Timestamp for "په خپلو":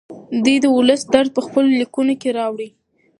1.37-1.67